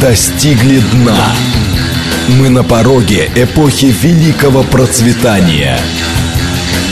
[0.00, 1.18] достигли дна.
[2.38, 5.78] Мы на пороге эпохи великого процветания.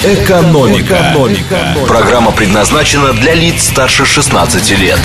[0.05, 1.13] Экономика.
[1.13, 1.77] Экономика.
[1.87, 4.99] Программа предназначена для лиц старше 16 лет.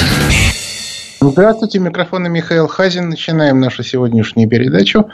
[1.19, 3.09] Здравствуйте, микрофон Михаил Хазин.
[3.09, 5.09] Начинаем нашу сегодняшнюю передачу.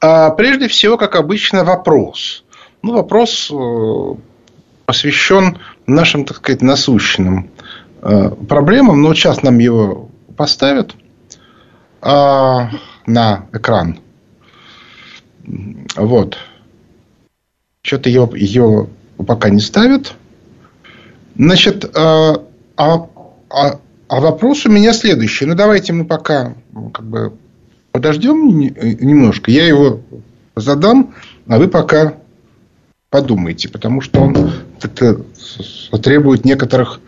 [0.00, 2.44] А, прежде всего, как обычно, вопрос.
[2.82, 4.14] Ну, вопрос э,
[4.86, 7.50] посвящен нашим, так сказать, насущным
[8.00, 9.02] э, проблемам.
[9.02, 10.94] Но сейчас нам его поставят
[12.02, 12.70] а,
[13.06, 14.00] на экран.
[15.96, 16.38] Вот.
[17.82, 18.88] Что-то ее, ее
[19.26, 20.14] пока не ставят.
[21.36, 22.42] Значит, а,
[22.76, 23.08] а,
[23.50, 25.46] а, а вопрос у меня следующий.
[25.46, 26.54] Ну, давайте мы пока
[26.92, 27.32] как бы
[27.92, 29.50] подождем немножко.
[29.50, 30.00] Я его
[30.56, 31.14] задам,
[31.46, 32.14] а вы пока
[33.08, 34.52] подумайте, потому что он
[36.02, 37.00] требует некоторых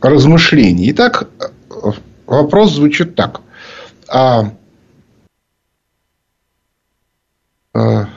[0.00, 0.90] размышлений.
[0.92, 1.28] Итак,
[2.28, 3.40] вопрос звучит так.
[4.06, 4.52] А,
[7.74, 8.08] а,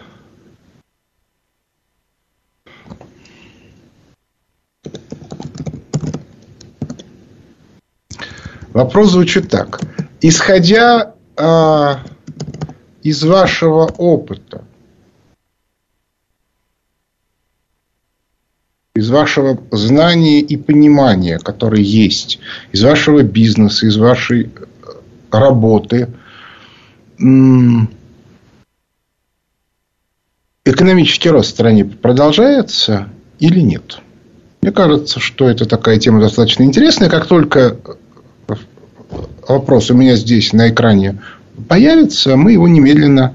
[8.73, 9.79] вопрос звучит так.
[10.21, 12.03] Исходя а,
[13.01, 14.65] из вашего опыта,
[19.01, 22.39] из вашего знания и понимания, которое есть,
[22.71, 24.49] из вашего бизнеса, из вашей э,
[25.31, 26.07] работы,
[30.63, 33.99] экономический рост в стране продолжается или нет?
[34.61, 37.09] Мне кажется, что это такая тема достаточно интересная.
[37.09, 37.77] Как только
[39.47, 41.17] вопрос у меня здесь на экране
[41.67, 43.33] появится, мы его немедленно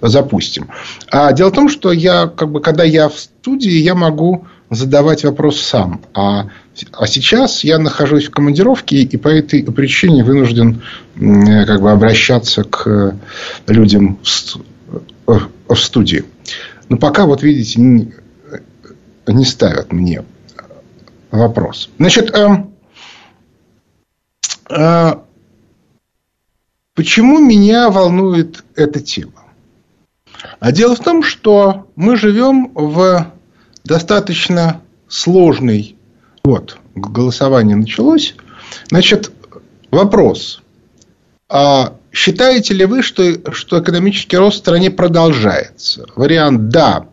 [0.00, 0.68] запустим.
[1.10, 5.24] А дело в том, что я, как бы, когда я в студии, я могу задавать
[5.24, 6.00] вопрос сам.
[6.14, 6.48] А,
[6.92, 10.82] а сейчас я нахожусь в командировке и по этой причине вынужден
[11.14, 13.16] как бы обращаться к
[13.66, 14.18] людям
[15.26, 16.24] в, в студии.
[16.88, 18.12] Но пока, вот видите, не,
[19.26, 20.24] не ставят мне
[21.30, 21.90] вопрос.
[21.98, 22.48] Значит, э,
[24.70, 25.14] э,
[26.94, 29.44] почему меня волнует эта тема?
[30.60, 33.33] А дело в том, что мы живем в
[33.84, 35.96] достаточно сложный.
[36.44, 38.34] Вот, голосование началось.
[38.88, 39.30] Значит,
[39.90, 40.62] вопрос.
[41.48, 46.06] А считаете ли вы, что, что экономический рост в стране продолжается?
[46.16, 47.08] Вариант «да».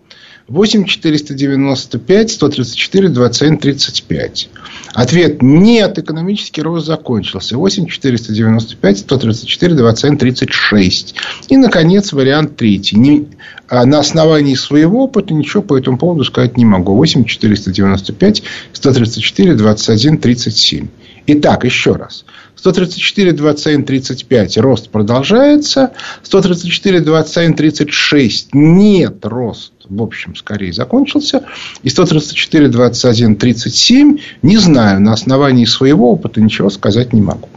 [0.48, 4.50] 8 495 134 27 35.
[4.94, 7.58] Ответ нет, экономический рост закончился.
[7.58, 11.16] 8 495 134 27 36.
[11.50, 12.98] И, наконец, вариант третий.
[12.98, 13.28] Не,
[13.68, 16.96] а на основании своего опыта ничего по этому поводу сказать не могу.
[16.96, 18.44] 8 495
[18.74, 20.88] 134 21 37.
[21.28, 22.26] Итак, еще раз.
[22.56, 25.94] 134, 27, 35 рост продолжается.
[26.24, 31.46] 134, 27, 36 нет, рост в общем скорее закончился.
[31.84, 37.50] И 134, 21, 37 не знаю, на основании своего опыта ничего сказать не могу.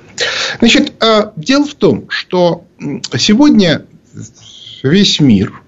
[0.59, 2.65] Значит, а, дело в том, что
[3.17, 3.85] сегодня
[4.83, 5.63] весь мир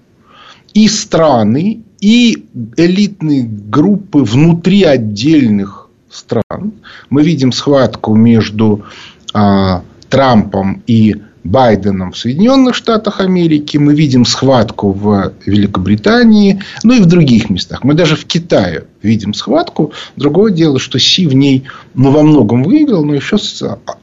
[0.73, 2.45] и страны, и
[2.77, 6.73] элитные группы внутри отдельных стран.
[7.09, 8.85] Мы видим схватку между
[9.33, 11.15] а, Трампом и
[11.47, 17.83] Байденом в Соединенных Штатах Америки, мы видим схватку в Великобритании, ну и в других местах.
[17.83, 19.93] Мы даже в Китае видим схватку.
[20.15, 21.63] Другое дело, что Си в ней
[21.93, 23.37] ну, во многом выиграл, но еще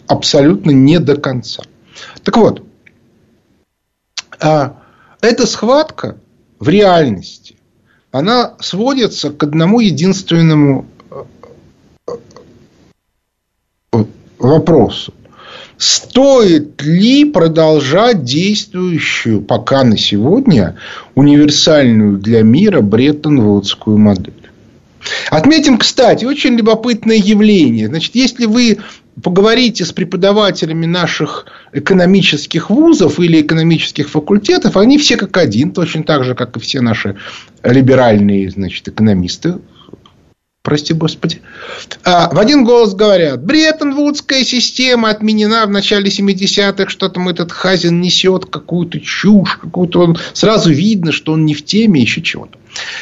[0.06, 1.62] абсолютно не до конца.
[2.22, 2.62] Так вот,
[4.40, 4.78] а,
[5.20, 6.16] эта схватка
[6.58, 7.56] в реальности,
[8.10, 10.86] она сводится к одному единственному
[13.92, 14.04] э,
[14.38, 15.12] вопросу.
[15.76, 20.76] Стоит ли продолжать действующую пока на сегодня
[21.14, 24.34] универсальную для мира Бреттон-Вудскую модель?
[25.30, 27.88] Отметим, кстати, очень любопытное явление.
[27.88, 28.78] Значит, если вы
[29.22, 36.24] поговорите с преподавателями наших экономических вузов или экономических факультетов, они все как один, точно так
[36.24, 37.16] же, как и все наши
[37.62, 39.56] либеральные значит, экономисты
[40.64, 41.42] прости господи,
[42.04, 48.00] а, в один голос говорят, Бреттон-Вудская система отменена в начале 70-х, что там этот Хазин
[48.00, 52.58] несет какую-то чушь, какую-то он, сразу видно, что он не в теме, еще чего-то.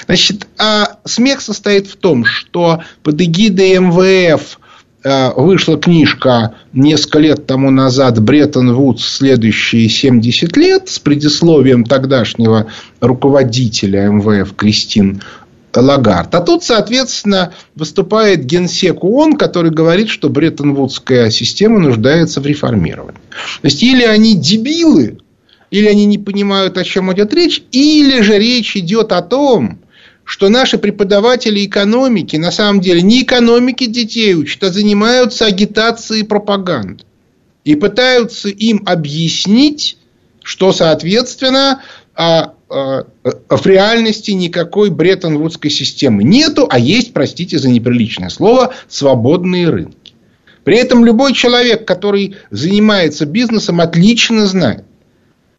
[0.06, 4.58] Значит, а смех состоит в том, что под эгидой МВФ
[5.04, 12.66] а, вышла книжка несколько лет тому назад Бреттон Вудс следующие 70 лет с предисловием тогдашнего
[13.00, 15.22] руководителя МВФ Кристин
[15.80, 16.34] Лагард.
[16.34, 23.20] А тут, соответственно, выступает генсек ООН, который говорит, что Бреттон-Вудская система нуждается в реформировании.
[23.30, 25.18] То есть, или они дебилы,
[25.70, 29.78] или они не понимают, о чем идет речь, или же речь идет о том,
[30.24, 36.24] что наши преподаватели экономики на самом деле не экономики детей учат, а занимаются агитацией и
[36.24, 37.06] пропагандой.
[37.64, 39.96] И пытаются им объяснить,
[40.42, 41.82] что, соответственно,
[42.14, 50.14] а, в реальности никакой Бреттон-Вудской системы нету, а есть, простите за неприличное слово, свободные рынки.
[50.64, 54.84] При этом любой человек, который занимается бизнесом, отлично знает,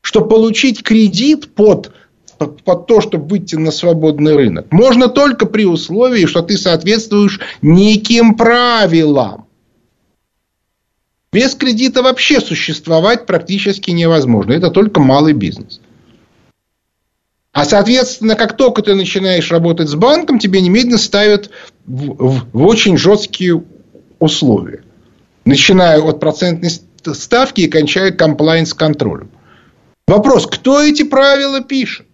[0.01, 1.91] что получить кредит под,
[2.37, 8.35] под то, чтобы выйти на свободный рынок, можно только при условии, что ты соответствуешь неким
[8.35, 9.45] правилам.
[11.31, 14.53] Без кредита вообще существовать практически невозможно.
[14.53, 15.81] Это только малый бизнес.
[17.53, 21.51] А, соответственно, как только ты начинаешь работать с банком, тебе немедленно ставят
[21.85, 23.63] в, в, в очень жесткие
[24.17, 24.83] условия.
[25.45, 29.29] Начиная от процентной ставки и кончая комплайнс-контролем.
[30.07, 32.07] Вопрос, кто эти правила пишет?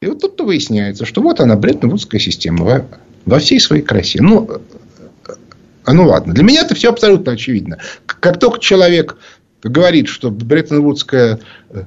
[0.00, 2.86] И вот тут-то выясняется, что вот она, Бреттон-Вудская система во,
[3.24, 4.20] во всей своей красе.
[4.20, 4.60] Ну,
[5.84, 7.78] а ну ладно, для меня это все абсолютно очевидно.
[8.06, 9.16] Как только человек
[9.62, 11.40] говорит, что Бреттон-Вудская
[11.70, 11.84] э,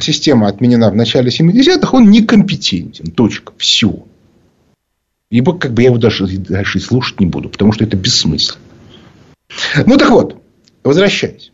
[0.00, 3.10] система отменена в начале 70-х, он некомпетентен.
[3.10, 3.52] Точка.
[3.58, 4.04] Все.
[5.30, 8.60] Ибо как бы я его даже дальше слушать не буду, потому что это бессмысленно.
[9.86, 10.42] Ну так вот,
[10.82, 11.52] возвращаясь.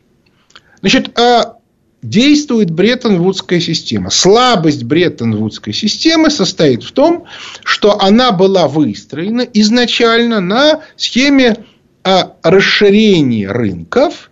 [0.81, 1.59] Значит, а
[2.03, 4.11] действует Бреттон-Вудская система.
[4.11, 7.25] Слабость Бреттон-Вудской системы состоит в том,
[7.65, 11.65] что она была выстроена изначально на схеме
[12.05, 14.31] а, расширения рынков,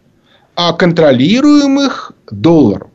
[0.55, 2.91] а контролируемых долларом.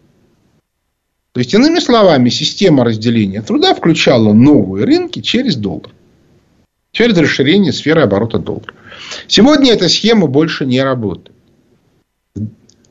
[1.33, 5.92] То есть, иными словами, система разделения труда включала новые рынки через доллар.
[6.92, 8.74] Через расширение сферы оборота доллара.
[9.28, 11.36] Сегодня эта схема больше не работает.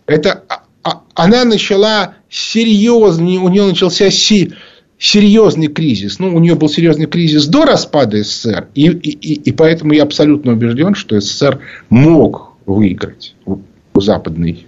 [0.07, 4.55] Это, а, а, она начала серьезный, у нее начался си,
[4.99, 6.19] серьезный кризис.
[6.19, 8.69] Ну, у нее был серьезный кризис до распада СССР.
[8.75, 11.61] И, и, и поэтому я абсолютно убежден, что СССР
[11.91, 13.59] мог выиграть у,
[13.93, 14.67] у западной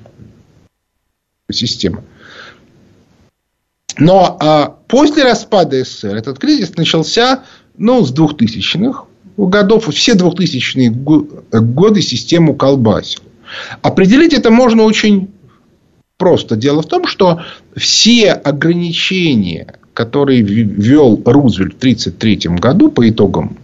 [1.51, 2.05] системы.
[3.99, 7.45] Но а, после распада СССР этот кризис начался
[7.77, 9.05] ну, с 2000-х
[9.37, 9.89] годов.
[9.95, 13.23] Все 2000-е годы систему колбасил.
[13.83, 15.31] Определить это можно очень
[16.17, 16.57] просто.
[16.57, 17.43] Дело в том, что
[17.77, 23.59] все ограничения, которые ввел Рузвельт в 1933 году по итогам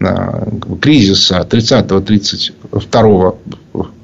[0.00, 0.48] а,
[0.80, 3.36] кризиса 30-32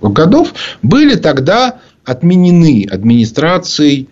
[0.03, 4.09] годов, были тогда отменены администрацией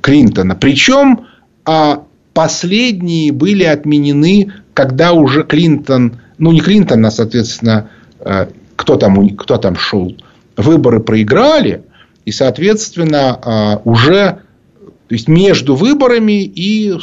[0.00, 0.54] Клинтона.
[0.54, 1.26] Причем
[1.64, 7.90] а последние были отменены, когда уже Клинтон, ну не Клинтон, а соответственно,
[8.20, 8.46] э,
[8.76, 10.16] кто там, кто там шел,
[10.56, 11.84] выборы проиграли,
[12.24, 14.38] и, соответственно, э, уже
[15.08, 16.94] то есть между выборами и,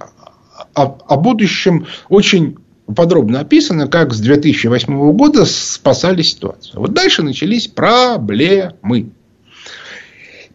[0.73, 2.57] о, о будущем очень
[2.95, 6.79] подробно описано, как с 2008 года спасали ситуацию.
[6.79, 9.09] Вот дальше начались проблемы.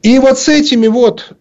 [0.03, 1.33] И вот с этими вот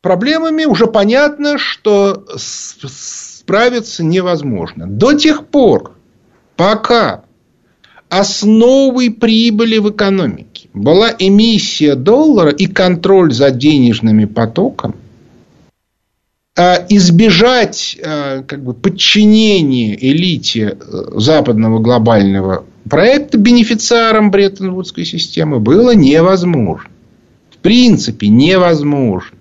[0.00, 4.86] проблемами уже понятно, что справиться невозможно.
[4.86, 5.96] До тех пор,
[6.56, 7.24] пока
[8.08, 14.94] основой прибыли в экономике была эмиссия доллара и контроль за денежными потоками,
[16.88, 26.90] избежать а, как бы, подчинения элите э, западного глобального проекта бенефициарам Бреттон-Вудской системы было невозможно.
[27.50, 29.36] В принципе, невозможно.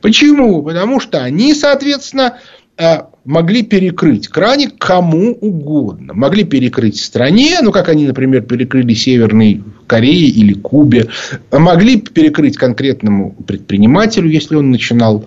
[0.00, 0.62] Почему?
[0.62, 2.38] Потому что они, соответственно,
[2.76, 6.14] а, могли перекрыть краник кому угодно.
[6.14, 11.08] Могли перекрыть стране, ну, как они, например, перекрыли Северной Корее или Кубе.
[11.52, 15.26] Могли перекрыть конкретному предпринимателю, если он начинал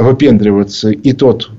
[0.00, 1.50] выпендриваться, и тот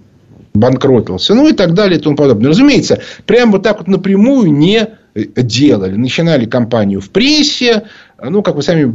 [0.54, 2.50] банкротился, ну и так далее и тому подобное.
[2.50, 5.96] Разумеется, прямо вот так вот напрямую не делали.
[5.96, 7.84] Начинали кампанию в прессе,
[8.22, 8.94] ну, как вы сами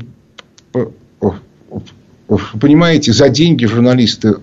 [2.61, 4.37] понимаете, за деньги журналисты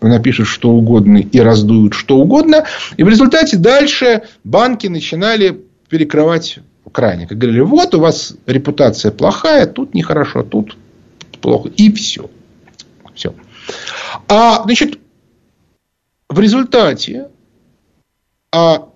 [0.00, 2.64] напишут что угодно и раздуют что угодно.
[2.96, 6.60] И в результате дальше банки начинали перекрывать
[6.92, 7.32] краник.
[7.32, 10.76] И говорили, вот у вас репутация плохая, тут нехорошо, тут
[11.40, 11.68] плохо.
[11.76, 12.30] И все.
[13.14, 13.34] Все.
[14.28, 14.98] А, значит,
[16.28, 17.28] в результате
[18.52, 18.88] а,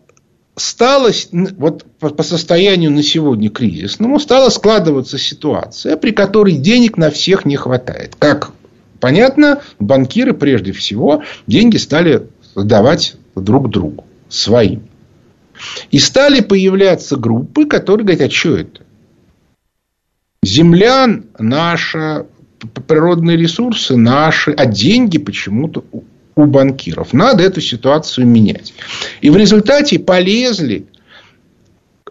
[0.57, 7.45] стало, вот по состоянию на сегодня кризисному, стала складываться ситуация, при которой денег на всех
[7.45, 8.15] не хватает.
[8.19, 8.53] Как
[9.01, 14.89] понятно, банкиры прежде всего деньги стали давать друг другу, своим.
[15.91, 18.83] И стали появляться группы, которые говорят, а что это?
[20.43, 21.07] Земля
[21.39, 22.27] наша,
[22.87, 25.85] природные ресурсы наши, а деньги почему-то
[26.37, 27.13] у банкиров.
[27.13, 28.75] Надо эту ситуацию менять.
[29.21, 30.87] И в результате полезли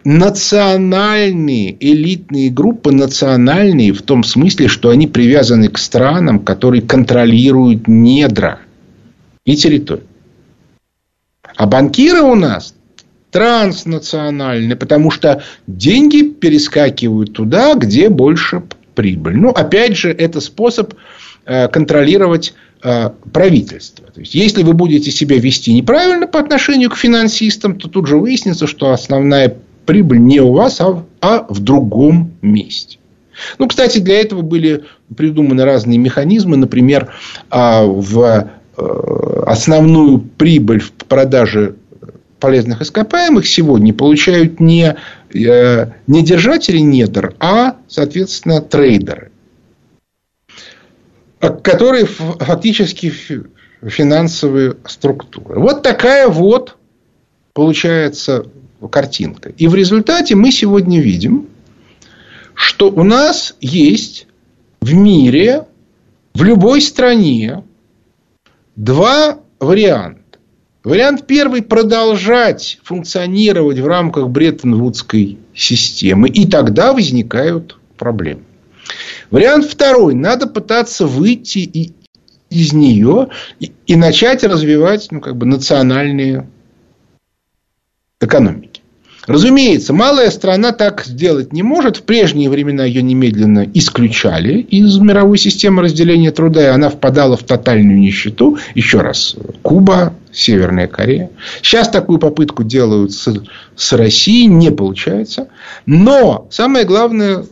[0.03, 8.59] национальные элитные группы, национальные в том смысле, что они привязаны к странам, которые контролируют недра
[9.45, 10.07] и территорию.
[11.55, 12.73] А банкиры у нас
[13.31, 18.63] транснациональные, потому что деньги перескакивают туда, где больше
[18.95, 19.37] прибыль.
[19.37, 20.93] Ну, опять же, это способ
[21.45, 24.07] э, контролировать э, правительство.
[24.07, 28.17] То есть, если вы будете себя вести неправильно по отношению к финансистам, то тут же
[28.17, 32.97] выяснится, что основная прибыль не у вас, а, а в другом месте.
[33.57, 34.83] Ну, кстати, для этого были
[35.15, 36.57] придуманы разные механизмы.
[36.57, 37.11] Например,
[37.49, 41.75] а, в э, основную прибыль в продаже
[42.43, 44.97] полезных ископаемых сегодня получают не,
[45.33, 49.31] э, не держатели недр, а, соответственно, трейдеры,
[51.39, 53.13] которые фактически
[53.81, 55.57] финансовые структуры.
[55.57, 56.75] Вот такая вот
[57.53, 58.47] получается
[58.91, 59.47] картинка.
[59.47, 61.47] И в результате мы сегодня видим,
[62.55, 64.27] что у нас есть
[64.81, 65.65] в мире,
[66.33, 67.63] в любой стране
[68.75, 70.22] два варианта.
[70.83, 76.27] Вариант первый– продолжать функционировать в рамках Бреттон-Вудской системы.
[76.27, 78.43] И тогда возникают проблемы.
[79.31, 81.93] Вариант второй– надо пытаться выйти и,
[82.49, 83.29] из нее
[83.61, 86.49] и, и начать развивать ну, как бы, национальные
[88.19, 88.62] экономики.
[89.25, 91.97] Разумеется, малая страна так сделать не может.
[91.97, 97.43] В прежние времена ее немедленно исключали из мировой системы разделения труда, и она впадала в
[97.43, 98.57] тотальную нищету.
[98.75, 101.29] Еще раз, Куба, Северная Корея.
[101.61, 103.33] Сейчас такую попытку делают с,
[103.75, 105.47] с Россией, не получается.
[105.85, 107.45] Но самое главное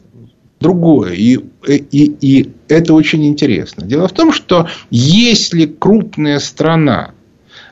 [0.60, 3.86] другое, и, и, и это очень интересно.
[3.86, 7.12] Дело в том, что если крупная страна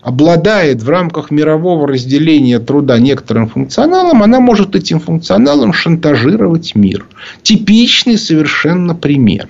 [0.09, 7.05] обладает в рамках мирового разделения труда некоторым функционалом, она может этим функционалом шантажировать мир.
[7.43, 9.49] Типичный совершенно пример.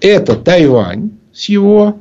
[0.00, 1.98] Это Тайвань с его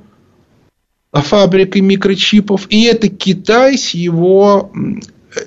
[1.13, 4.72] фабрикой микрочипов, и это Китай с его
[5.36, 5.42] э,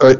[0.00, 0.16] э,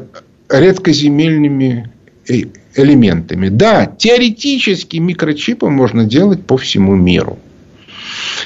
[0.49, 1.91] редкоземельными
[2.29, 2.33] э,
[2.75, 3.49] элементами.
[3.49, 7.37] Да, теоретически микрочипы можно делать по всему миру.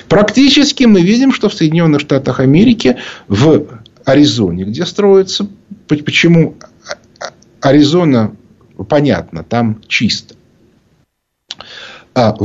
[0.07, 2.97] Практически мы видим, что в Соединенных Штатах Америки,
[3.27, 3.67] в
[4.05, 5.47] Аризоне, где строится,
[5.87, 6.55] почему
[7.61, 8.35] Аризона,
[8.89, 10.35] понятно, там чисто.
[12.13, 12.35] А,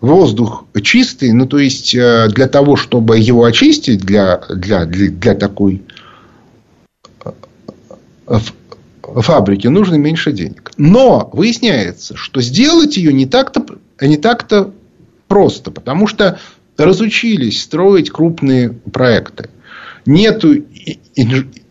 [0.00, 5.34] воздух чистый, ну то есть э, для того, чтобы его очистить для, для, для, для
[5.34, 5.82] такой
[8.26, 8.38] э,
[9.02, 10.72] фабрики нужно меньше денег.
[10.76, 13.64] Но выясняется, что сделать ее не так-то
[14.00, 14.72] не так-то
[15.28, 16.38] просто, потому что
[16.78, 19.50] разучились строить крупные проекты.
[20.04, 20.64] Нету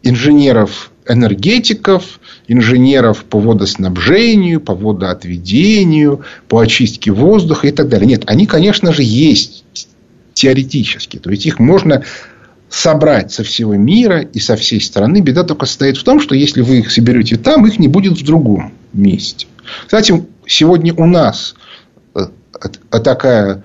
[0.03, 8.07] инженеров-энергетиков, инженеров по водоснабжению, по водоотведению, по очистке воздуха и так далее.
[8.07, 9.65] Нет, они, конечно же, есть
[10.33, 11.17] теоретически.
[11.17, 12.03] То есть их можно
[12.69, 15.21] собрать со всего мира и со всей страны.
[15.21, 18.25] Беда только состоит в том, что если вы их соберете там, их не будет в
[18.25, 19.47] другом месте.
[19.85, 21.55] Кстати, сегодня у нас
[22.15, 22.27] э,
[22.89, 23.63] такая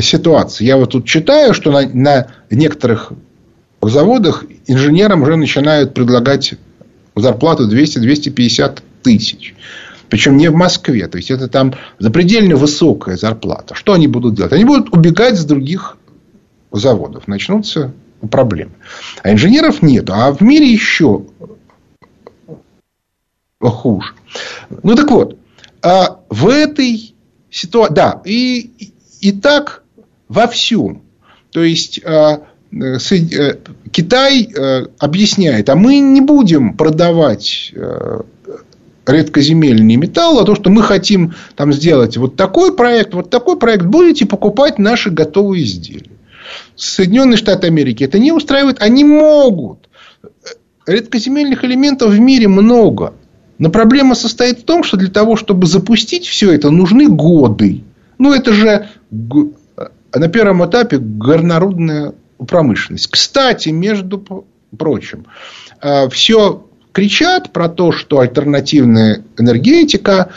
[0.00, 0.66] ситуация.
[0.66, 3.12] Я вот тут читаю, что на, на некоторых
[3.82, 6.54] заводах инженерам уже начинают предлагать
[7.14, 9.54] зарплату 200-250 тысяч.
[10.08, 11.06] Причем не в Москве.
[11.06, 13.74] То есть, это там запредельно высокая зарплата.
[13.74, 14.52] Что они будут делать?
[14.52, 15.98] Они будут убегать с других
[16.72, 17.28] заводов.
[17.28, 17.92] Начнутся
[18.30, 18.72] проблемы.
[19.22, 20.08] А инженеров нет.
[20.10, 21.24] А в мире еще
[23.60, 24.12] хуже.
[24.82, 25.38] Ну, так вот.
[25.82, 27.14] А в этой
[27.50, 27.94] ситуации...
[27.94, 29.82] Да, и, и так
[30.50, 31.02] всем.
[31.52, 32.98] То есть, а, э,
[33.90, 38.20] Китай э, объясняет, а мы не будем продавать э,
[39.06, 43.86] редкоземельный металл, а то, что мы хотим там сделать вот такой проект, вот такой проект,
[43.86, 46.10] будете покупать наши готовые изделия.
[46.76, 49.88] Соединенные Штаты Америки это не устраивает, они могут.
[50.86, 53.14] Редкоземельных элементов в мире много.
[53.58, 57.82] Но проблема состоит в том, что для того, чтобы запустить все это, нужны годы.
[58.18, 62.14] Ну, это же на первом этапе горнорудная
[62.46, 63.08] промышленность.
[63.08, 64.44] Кстати, между
[64.76, 65.26] прочим,
[65.80, 70.30] а, все кричат про то, что альтернативная энергетика,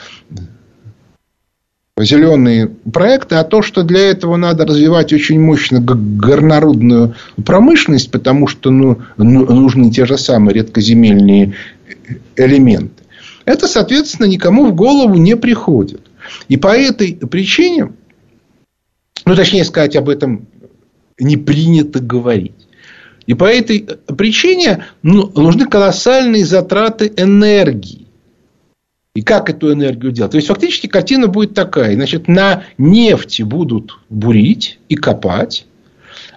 [1.97, 8.71] зеленые проекты, а то, что для этого надо развивать очень мощно горнорудную промышленность, потому что
[8.71, 11.55] ну, ну, нужны те же самые редкоземельные
[12.35, 13.03] элементы.
[13.45, 16.10] Это, соответственно, никому в голову не приходит.
[16.47, 17.93] И по этой причине,
[19.25, 20.47] ну, точнее сказать, об этом
[21.19, 22.67] не принято говорить.
[23.27, 28.07] И по этой причине ну, нужны колоссальные затраты энергии.
[29.13, 30.31] И как эту энергию делать?
[30.31, 31.93] То есть, фактически картина будет такая.
[31.95, 35.65] Значит, на нефти будут бурить и копать.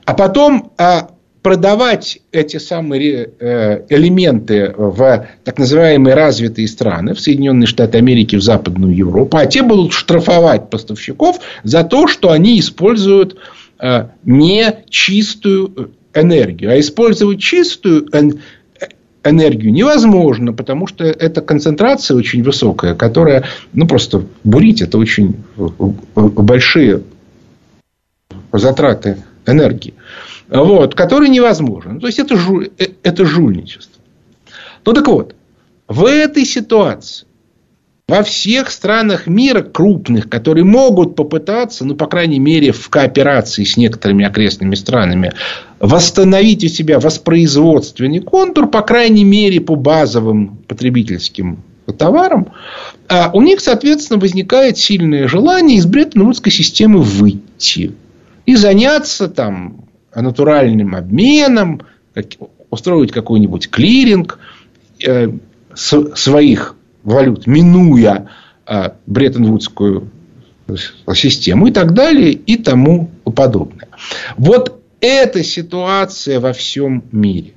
[0.05, 1.14] А потом а,
[1.45, 8.43] продавать эти самые э, элементы в так называемые развитые страны, в Соединенные Штаты Америки, в
[8.43, 13.37] Западную Европу, а те будут штрафовать поставщиков за то, что они используют
[13.79, 16.71] э, нечистую энергию.
[16.71, 18.09] А использовать чистую
[19.23, 25.37] энергию невозможно, потому что эта концентрация очень высокая, которая, ну, просто бурить это очень
[26.17, 27.03] большие
[28.51, 29.93] затраты энергии.
[30.55, 31.99] Вот, которые невозможно.
[31.99, 34.01] То есть, это, жу, э, это жульничество.
[34.87, 35.35] Ну, так вот,
[35.89, 37.27] в этой ситуации
[38.07, 43.77] во всех странах мира крупных, которые могут попытаться, ну, по крайней мере, в кооперации с
[43.77, 45.33] некоторыми окрестными странами,
[45.81, 51.63] восстановить у себя воспроизводственный контур, по крайней мере, по базовым потребительским
[51.99, 52.53] товарам,
[53.09, 57.93] а у них, соответственно, возникает сильное желание из Бреттон-Вудской системы выйти
[58.47, 59.85] и заняться там
[60.21, 61.83] натуральным обменом,
[62.71, 64.39] устроить какой-нибудь клиринг
[65.05, 65.29] э,
[65.75, 68.29] своих валют, минуя
[68.67, 70.11] э, Бреттон-Вудскую
[71.15, 73.89] систему и так далее и тому подобное.
[74.37, 77.53] Вот эта ситуация во всем мире.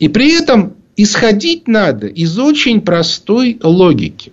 [0.00, 4.32] И при этом исходить надо из очень простой логики.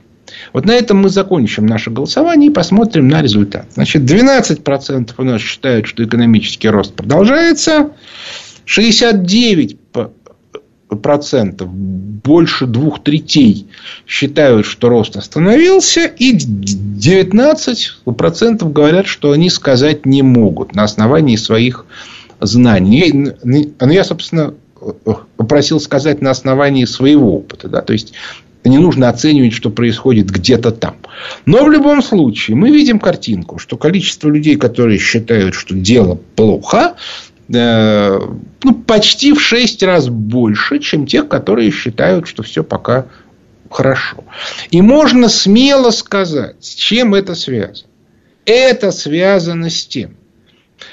[0.53, 3.65] Вот на этом мы закончим наше голосование и посмотрим на результат.
[3.73, 7.91] Значит, 12% у нас считают, что экономический рост продолжается.
[8.65, 9.77] 69
[11.01, 13.67] процентов, больше двух третей
[14.07, 21.35] считают, что рост остановился, и 19 процентов говорят, что они сказать не могут на основании
[21.35, 21.85] своих
[22.39, 23.33] знаний.
[23.43, 24.55] Но я, собственно,
[25.37, 27.67] попросил сказать на основании своего опыта.
[27.67, 27.81] Да?
[27.81, 28.13] То есть,
[28.63, 30.95] не нужно оценивать, что происходит где-то там.
[31.45, 36.95] Но в любом случае мы видим картинку, что количество людей, которые считают, что дело плохо,
[37.51, 38.19] Э,
[38.63, 43.07] ну, почти в 6 раз больше, чем тех, которые считают, что все пока
[43.71, 44.23] хорошо.
[44.69, 47.89] И можно смело сказать, с чем это связано.
[48.45, 50.15] Это связано с тем,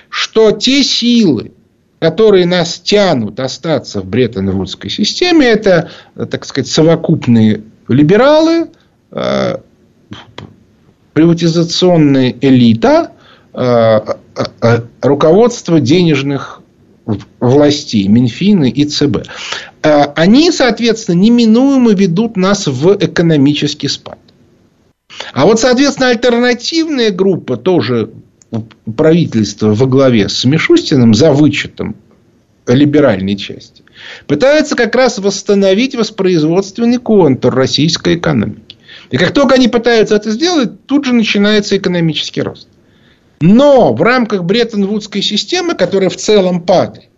[0.09, 1.53] что те силы,
[1.99, 8.71] которые нас тянут остаться в Бреттон-Вудской системе, это, так сказать, совокупные либералы,
[9.13, 9.57] э,
[11.15, 13.13] приватизационная элита,
[13.55, 14.01] э,
[15.01, 16.61] руководство денежных
[17.41, 19.29] властей, Минфины и ЦБ.
[19.81, 24.19] они, соответственно, неминуемо ведут нас в экономический спад.
[25.33, 28.11] А вот, соответственно, альтернативная группа, тоже
[28.97, 31.97] правительство во главе с Мишустиным за вычетом
[32.67, 33.85] либеральной части,
[34.27, 38.77] пытается как раз восстановить воспроизводственный контур российской экономики.
[39.11, 42.69] И как только они пытаются это сделать, тут же начинается экономический рост.
[43.41, 47.11] Но в рамках Бреттон-Вудской системы, которая в целом падает,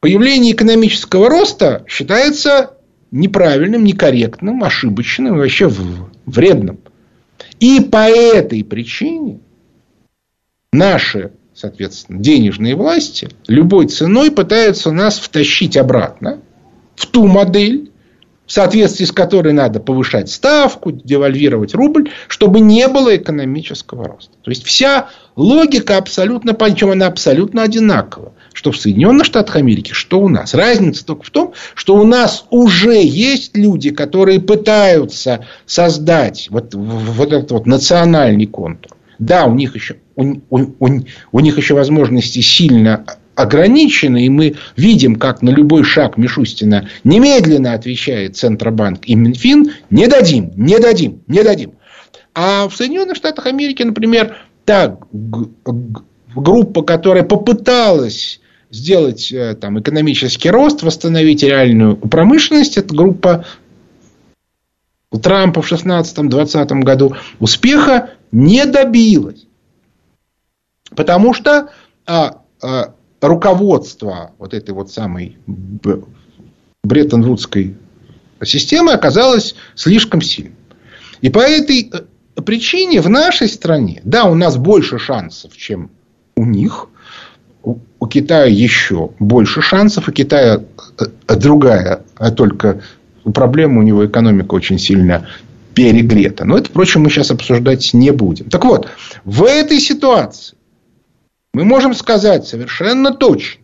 [0.00, 2.74] появление экономического роста считается
[3.10, 5.70] неправильным, некорректным, ошибочным и вообще
[6.26, 6.78] вредным.
[7.58, 9.40] И по этой причине
[10.72, 16.40] наши, соответственно, денежные власти любой ценой пытаются нас втащить обратно
[16.94, 17.90] в ту модель,
[18.46, 24.32] в соответствии с которой надо повышать ставку, девальвировать рубль, чтобы не было экономического роста.
[24.42, 30.20] То есть вся логика абсолютно, причем она абсолютно одинакова что в Соединенных Штатах Америки, что
[30.20, 30.54] у нас.
[30.54, 37.32] Разница только в том, что у нас уже есть люди, которые пытаются создать вот, вот
[37.32, 38.96] этот вот национальный контур.
[39.20, 43.04] Да, у них еще, у, у, у них еще возможности сильно
[43.34, 50.06] ограничены, и мы видим, как на любой шаг Мишустина немедленно отвечает Центробанк и Минфин, не
[50.06, 51.72] дадим, не дадим, не дадим.
[52.34, 54.96] А в Соединенных Штатах Америки, например, та
[56.34, 62.78] группа, которая попыталась сделать э, там, экономический рост, восстановить реальную промышленность.
[62.78, 63.44] Это группа
[65.22, 69.46] Трампа в 2016-2020 году успеха не добилась.
[70.94, 71.70] Потому что
[72.06, 75.38] а, а, руководство вот этой вот самой
[76.82, 77.76] Бреттон-Вудской
[78.42, 80.56] системы оказалось слишком сильным.
[81.20, 85.90] И по этой э, причине в нашей стране, да, у нас больше шансов, чем
[86.34, 86.88] у них–
[88.00, 90.62] у Китая еще больше шансов, у Китая
[90.98, 92.80] э, другая, а только
[93.34, 95.28] проблема у него экономика очень сильно
[95.80, 96.44] перегрета.
[96.44, 98.50] Но это, впрочем, мы сейчас обсуждать не будем.
[98.50, 98.88] Так вот,
[99.24, 100.56] в этой ситуации
[101.54, 103.62] мы можем сказать совершенно точно,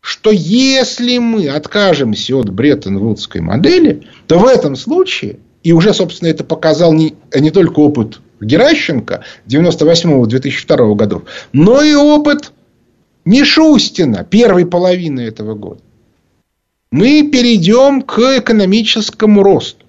[0.00, 6.44] что если мы откажемся от Бреттон-Вудской модели, то в этом случае, и уже, собственно, это
[6.44, 11.22] показал не, не только опыт Геращенко 98-2002 годов,
[11.54, 12.52] но и опыт
[13.24, 15.80] Мишустина первой половины этого года,
[16.90, 19.87] мы перейдем к экономическому росту.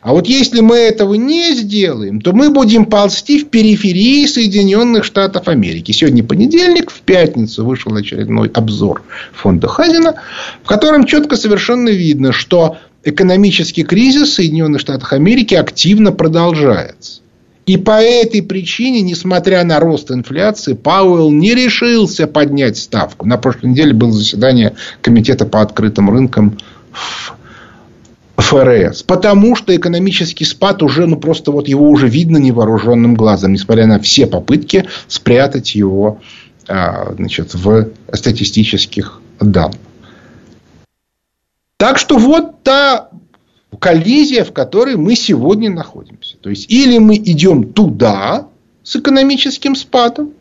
[0.00, 5.46] А вот если мы этого не сделаем, то мы будем ползти в периферии Соединенных Штатов
[5.48, 5.92] Америки.
[5.92, 9.02] Сегодня понедельник, в пятницу вышел очередной обзор
[9.34, 10.14] фонда Хазина,
[10.62, 17.20] в котором четко совершенно видно, что экономический кризис в Соединенных Штатах Америки активно продолжается.
[17.66, 23.26] И по этой причине, несмотря на рост инфляции, Пауэлл не решился поднять ставку.
[23.26, 26.58] На прошлой неделе было заседание Комитета по открытым рынкам
[26.90, 27.34] в
[28.50, 29.04] ФРС.
[29.04, 34.00] Потому что экономический спад уже, ну просто вот его уже видно невооруженным глазом, несмотря на
[34.00, 36.20] все попытки спрятать его
[36.66, 39.78] а, значит, в статистических данных.
[41.78, 43.08] Так что вот та
[43.78, 46.36] коллизия, в которой мы сегодня находимся.
[46.36, 48.48] То есть, или мы идем туда
[48.82, 50.32] с экономическим спадом,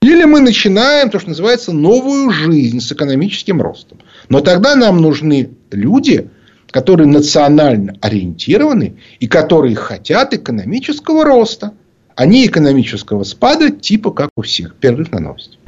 [0.00, 3.98] или мы начинаем то, что называется, новую жизнь с экономическим ростом.
[4.28, 6.30] Но тогда нам нужны люди,
[6.70, 11.72] которые национально ориентированы и которые хотят экономического роста,
[12.14, 14.74] а не экономического спада, типа как у всех.
[14.74, 15.58] Перерыв на новости.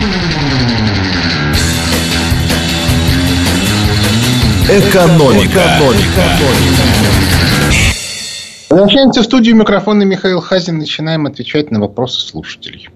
[4.69, 5.47] Экономика.
[5.49, 6.23] Экономика.
[8.71, 9.57] Возвращаемся в студию.
[9.57, 10.79] Микрофона Михаил Хазин.
[10.79, 12.89] Начинаем отвечать на вопросы слушателей.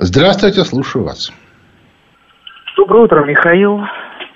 [0.00, 1.32] Здравствуйте, слушаю вас.
[2.76, 3.82] Доброе утро, Михаил.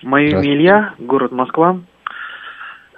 [0.03, 1.81] Мое имя Илья, город Москва.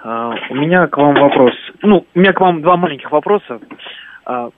[0.03, 1.53] Uh, у меня к вам вопрос.
[1.83, 3.59] Ну, у меня к вам два маленьких вопроса.
[4.25, 4.51] Uh,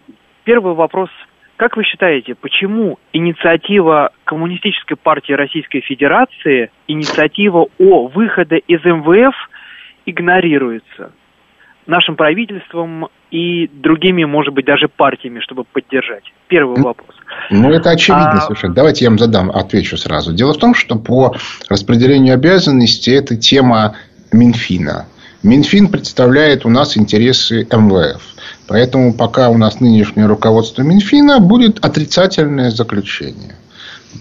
[0.46, 1.10] первый вопрос–
[1.56, 9.36] как вы считаете, почему инициатива Коммунистической партии Российской Федерации, инициатива о выходе из МВФ
[10.06, 11.12] игнорируется
[11.86, 16.24] нашим правительством и другими, может быть, даже партиями, чтобы поддержать?
[16.48, 17.16] Первый вопрос.
[17.50, 18.42] Ну, это очевидно а...
[18.42, 18.74] совершенно.
[18.74, 20.34] Давайте я вам задам, отвечу сразу.
[20.34, 21.36] Дело в том, что по
[21.70, 23.96] распределению обязанностей это тема
[24.32, 25.08] Минфина.
[25.44, 28.22] Минфин представляет у нас интересы МВФ.
[28.68, 33.56] Поэтому пока у нас нынешнее руководство Минфина будет отрицательное заключение.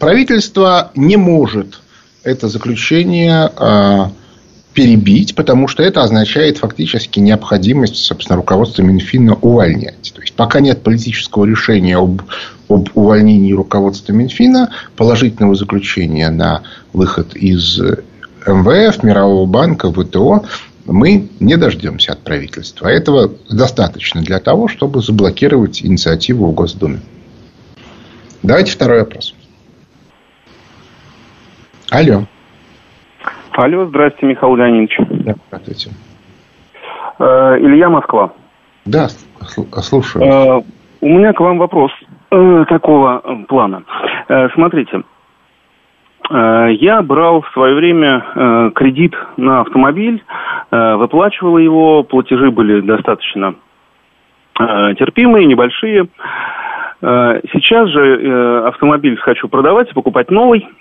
[0.00, 1.80] Правительство не может
[2.24, 4.04] это заключение э,
[4.74, 10.12] перебить, потому что это означает фактически необходимость, собственно, руководства Минфина увольнять.
[10.14, 12.22] То есть, пока нет политического решения об
[12.68, 17.78] об увольнении руководства Минфина, положительного заключения на выход из
[18.46, 20.44] МВФ, Мирового банка, ВТО
[20.84, 22.88] мы не дождемся от правительства.
[22.88, 27.00] Этого достаточно для того, чтобы заблокировать инициативу в Госдуме.
[28.42, 29.34] Давайте второй вопрос.
[31.90, 32.26] Алло.
[33.54, 34.96] Алло, здрасте, Михаил Леонидович.
[35.10, 35.90] Да, здравствуйте.
[37.18, 38.32] Э, Илья Москва.
[38.86, 40.24] Да, слушаю.
[40.24, 40.62] Э,
[41.02, 41.90] у меня к вам вопрос
[42.30, 43.82] э, такого плана.
[44.54, 45.02] Смотрите,
[46.30, 50.24] я брал в свое время кредит на автомобиль,
[50.70, 53.56] выплачивал его, платежи были достаточно
[54.56, 56.06] терпимые, небольшие.
[57.00, 60.66] Сейчас же автомобиль хочу продавать и покупать новый–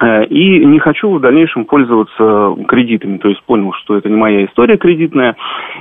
[0.00, 3.18] и не хочу в дальнейшем пользоваться кредитами.
[3.18, 5.36] То есть понял, что это не моя история кредитная.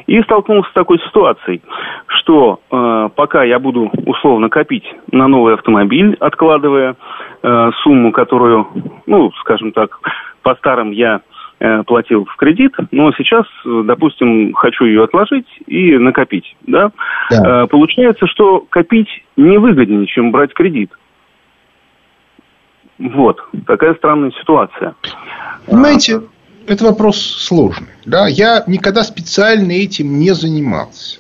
[0.07, 1.61] И столкнулся с такой ситуацией,
[2.07, 6.95] что э, пока я буду условно копить на новый автомобиль, откладывая
[7.43, 8.67] э, сумму, которую,
[9.05, 9.99] ну, скажем так,
[10.41, 11.21] по старым я
[11.59, 16.55] э, платил в кредит, но сейчас, допустим, хочу ее отложить и накопить.
[16.65, 16.91] Да?
[17.29, 17.63] Да.
[17.63, 20.91] Э, получается, что копить невыгоднее, чем брать кредит.
[22.99, 24.95] Вот, такая странная ситуация.
[25.65, 26.21] Понимаете,
[26.67, 27.87] это вопрос сложный.
[28.05, 28.27] Да?
[28.27, 31.19] Я никогда специально этим не занимался.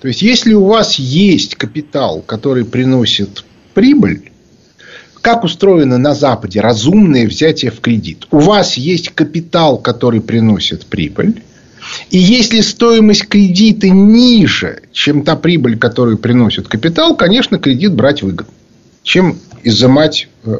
[0.00, 4.32] То есть, если у вас есть капитал, который приносит прибыль,
[5.20, 8.26] как устроено на Западе разумное взятие в кредит?
[8.30, 11.42] У вас есть капитал, который приносит прибыль.
[12.10, 18.52] И если стоимость кредита ниже, чем та прибыль, которую приносит капитал, конечно, кредит брать выгодно,
[19.02, 20.58] чем изымать э,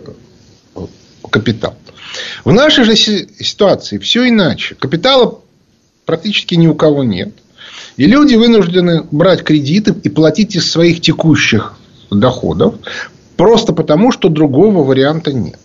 [1.29, 1.75] капитал.
[2.45, 4.75] В нашей же ситуации все иначе.
[4.75, 5.41] Капитала
[6.05, 7.35] практически ни у кого нет.
[7.97, 11.75] И люди вынуждены брать кредиты и платить из своих текущих
[12.11, 12.77] доходов.
[13.37, 15.59] Просто потому, что другого варианта нет.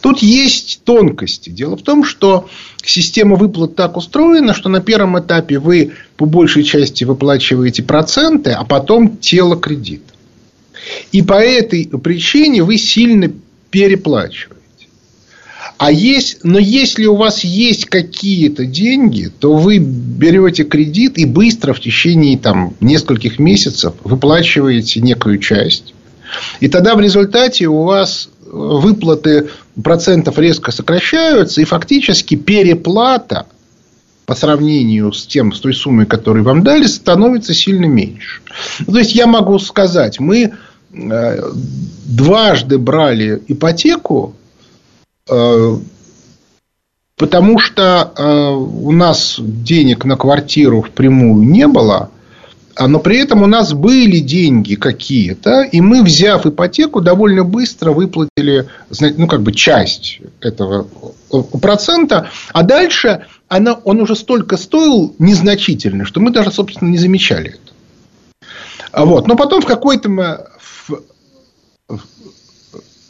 [0.00, 1.50] Тут есть тонкости.
[1.50, 2.48] Дело в том, что
[2.84, 8.64] система выплат так устроена, что на первом этапе вы по большей части выплачиваете проценты, а
[8.64, 10.14] потом тело кредита.
[11.12, 13.30] И по этой причине вы сильно
[13.70, 14.55] переплачиваете.
[15.78, 21.74] А есть, но если у вас есть какие-то деньги, то вы берете кредит и быстро
[21.74, 25.94] в течение там, нескольких месяцев выплачиваете некую часть.
[26.60, 29.50] И тогда в результате у вас выплаты
[29.82, 33.46] процентов резко сокращаются, и фактически переплата
[34.24, 38.40] по сравнению с тем, с той суммой, которую вам дали, становится сильно меньше.
[38.86, 40.52] Ну, то есть, я могу сказать, мы
[40.92, 41.50] э,
[42.06, 44.45] дважды брали ипотеку Э,
[47.16, 52.10] потому что э, у нас денег на квартиру впрямую не было,
[52.76, 57.92] а, но при этом у нас были деньги какие-то, и мы, взяв ипотеку, довольно быстро
[57.92, 58.68] выплатили
[59.00, 60.86] ну, как бы часть этого
[61.32, 66.98] э, процента, а дальше она, он уже столько стоил незначительно, что мы даже, собственно, не
[66.98, 69.04] замечали это.
[69.04, 69.26] Вот.
[69.26, 70.50] Но потом в какой-то,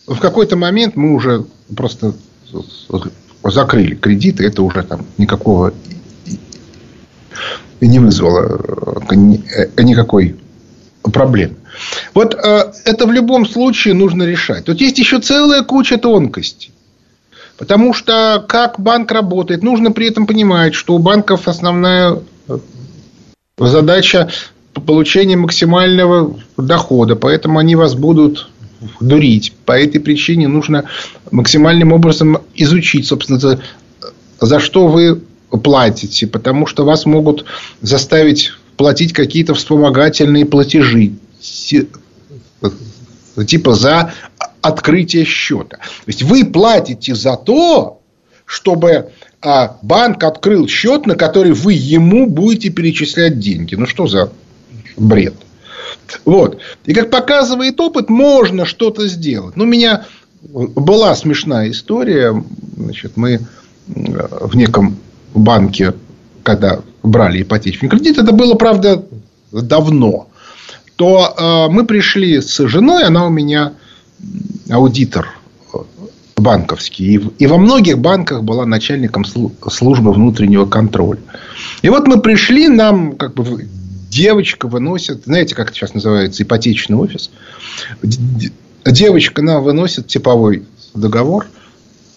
[0.07, 2.15] в какой-то момент мы уже просто
[3.43, 5.73] закрыли кредиты, это уже там никакого
[7.81, 8.61] не вызвало
[9.11, 10.37] э, никакой
[11.03, 11.57] проблемы.
[12.15, 14.65] Вот э, это в любом случае нужно решать.
[14.65, 16.73] Тут есть еще целая куча тонкостей.
[17.59, 22.59] Потому что как банк работает, нужно при этом понимать, что у банков основная э,
[23.59, 24.31] задача
[24.87, 27.17] получения максимального дохода.
[27.17, 28.49] Поэтому они вас будут
[29.01, 29.53] дурить.
[29.65, 30.85] По этой причине нужно
[31.31, 33.61] максимальным образом изучить, собственно, за,
[34.41, 35.23] за что вы
[35.63, 36.27] платите.
[36.27, 37.45] Потому что вас могут
[37.81, 41.13] заставить платить какие-то вспомогательные платежи.
[43.47, 44.13] Типа за
[44.61, 45.77] открытие счета.
[45.77, 48.01] То есть вы платите за то,
[48.45, 49.11] чтобы
[49.43, 53.75] а, банк открыл счет, на который вы ему будете перечислять деньги.
[53.75, 54.33] Ну что за
[54.97, 55.35] бред?
[56.25, 56.59] Вот.
[56.85, 59.57] И как показывает опыт, можно что-то сделать.
[59.57, 60.07] Но у меня
[60.43, 62.43] была смешная история.
[62.77, 63.41] Значит, мы
[63.87, 64.97] в неком
[65.35, 65.95] банке,
[66.43, 69.05] когда брали ипотечный кредит, это было, правда,
[69.53, 70.29] давно,
[70.97, 73.75] то э, мы пришли с женой, она у меня
[74.71, 75.29] аудитор
[76.37, 77.15] банковский.
[77.15, 81.21] И, и во многих банках была начальником службы внутреннего контроля.
[81.83, 83.67] И вот мы пришли, нам как бы
[84.09, 87.31] девочка выносит, знаете, как это сейчас называется, ипотечный офис.
[88.85, 90.65] Девочка нам выносит типовой
[90.95, 91.47] договор.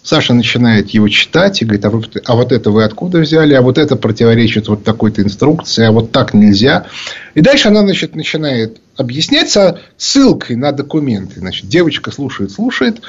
[0.02, 3.62] Саша начинает его читать и говорит, а, вы, а вот это вы откуда взяли, а
[3.62, 6.86] вот это противоречит вот такой-то инструкции, а вот так нельзя.
[7.36, 11.42] И дальше она значит, начинает объяснять со ссылкой на документы.
[11.42, 13.02] Значит, девочка слушает, слушает.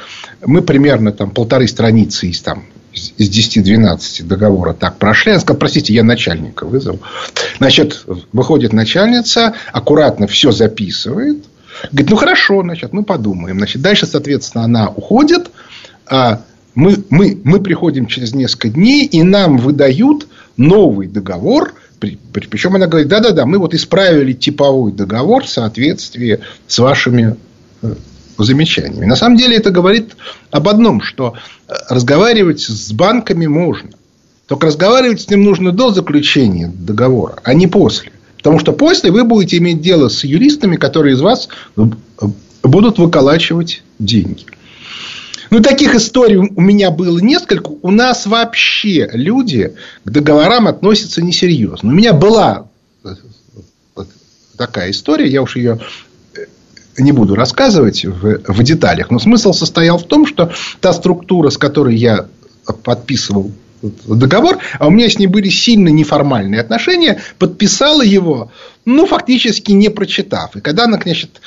[0.45, 5.33] Мы примерно там полторы страницы из, там, из 10-12 договора так прошли.
[5.33, 7.01] Она сказала, простите, я начальника вызову.
[7.59, 11.45] Значит, выходит начальница, аккуратно все записывает.
[11.91, 13.59] Говорит, ну хорошо, значит, мы подумаем.
[13.59, 15.51] Значит, дальше, соответственно, она уходит.
[16.07, 16.43] А
[16.75, 20.27] мы, мы, мы приходим через несколько дней, и нам выдают
[20.57, 21.75] новый договор.
[22.01, 27.37] Причем она говорит, да-да-да, мы вот исправили типовой договор в соответствии с вашими
[27.83, 27.95] э,
[28.45, 29.07] замечаниями.
[29.07, 30.17] На самом деле это говорит
[30.51, 31.35] об одном, что
[31.69, 33.91] э, разговаривать с банками можно.
[34.47, 38.13] Только разговаривать с ним нужно до заключения договора, а не после.
[38.37, 41.83] Потому что после вы будете иметь дело с юристами, которые из вас э,
[42.63, 44.47] будут выколачивать деньги.
[45.51, 47.71] Ну, таких историй у меня было несколько.
[47.83, 49.75] У нас вообще люди
[50.05, 51.91] к договорам относятся несерьезно.
[51.91, 52.69] У меня была
[54.61, 56.10] такая история, я уж ее э,
[57.01, 61.59] не буду рассказывать в, в деталях, но смысл состоял в том, что та структура, с
[61.59, 62.27] которой я
[62.85, 68.51] подписывал договор, а у меня с ней были сильно неформальные отношения, подписала его,
[68.85, 70.57] ну, фактически не прочитав.
[70.57, 71.41] И когда, значит,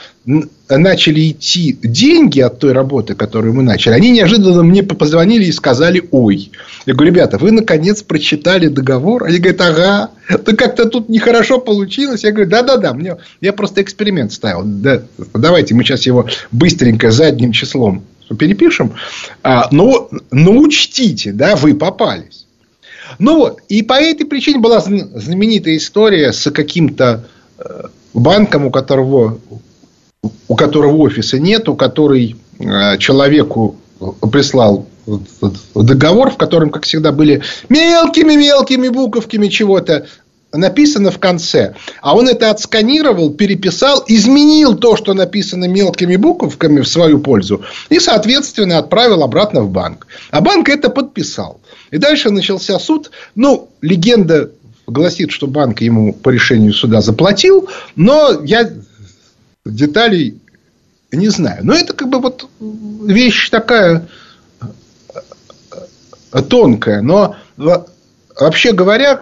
[0.70, 6.04] начали идти деньги от той работы, которую мы начали, они неожиданно мне позвонили и сказали,
[6.12, 6.52] ой.
[6.86, 9.26] Я говорю, ребята, вы наконец прочитали договор?
[9.26, 12.24] Они говорят, ага, то как-то тут нехорошо получилось.
[12.24, 14.64] Я говорю, да-да-да, мне, я просто эксперимент ставил.
[14.64, 18.04] Да, давайте мы сейчас его быстренько задним числом
[18.36, 18.94] перепишем.
[19.44, 22.46] А, но, но учтите, да, вы попались.
[23.20, 27.26] Ну вот, и по этой причине была знаменитая история с каким-то
[27.60, 29.40] э, банком, у которого,
[30.48, 33.78] у которого офиса нет, у который э, человеку
[34.32, 34.88] прислал
[35.76, 40.08] договор, в котором, как всегда, были мелкими-мелкими буковками чего-то
[40.54, 41.76] написано в конце.
[42.02, 47.64] А он это отсканировал, переписал, изменил то, что написано мелкими буковками в свою пользу.
[47.90, 50.08] И, соответственно, отправил обратно в банк.
[50.32, 51.60] А банк это подписал.
[51.92, 53.12] И дальше начался суд.
[53.36, 54.52] Ну, легенда
[54.88, 57.68] гласит, что банк ему по решению суда заплатил.
[57.96, 58.70] Но я
[59.66, 60.40] деталей
[61.12, 61.66] не знаю.
[61.66, 64.08] Но это как бы вот вещь такая
[66.50, 67.02] тонкая.
[67.02, 69.20] Но вообще говоря,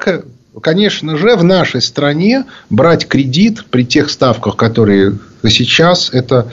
[0.60, 6.52] конечно же, в нашей стране брать кредит при тех ставках, которые сейчас, это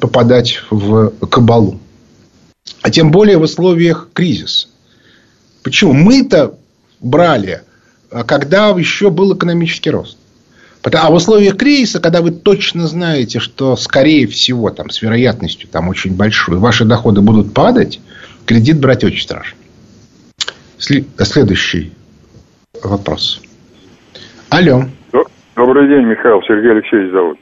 [0.00, 1.80] попадать в кабалу.
[2.82, 4.68] А тем более в условиях кризиса.
[5.62, 5.92] Почему?
[5.92, 6.54] Мы-то
[7.00, 7.62] брали,
[8.26, 10.18] когда еще был экономический рост.
[10.82, 15.88] А в условиях кризиса, когда вы точно знаете, что, скорее всего, там, с вероятностью там,
[15.88, 18.00] очень большой, ваши доходы будут падать,
[18.44, 19.56] кредит брать очень страшно.
[20.78, 21.93] Следующий
[22.82, 23.42] вопрос.
[24.50, 24.82] Алло.
[25.56, 26.42] Добрый день, Михаил.
[26.42, 27.38] Сергей Алексеевич зовут.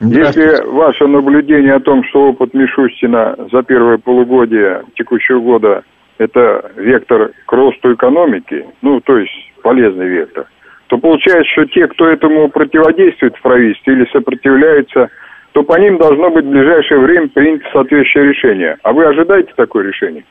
[0.00, 5.84] Если ваше наблюдение о том, что опыт Мишустина за первое полугодие текущего года
[6.18, 10.46] это вектор к росту экономики, ну, то есть полезный вектор,
[10.88, 15.08] то получается, что те, кто этому противодействует в правительстве или сопротивляется,
[15.52, 18.76] то по ним должно быть в ближайшее время принято соответствующее решение.
[18.82, 20.24] А вы ожидаете такое решение?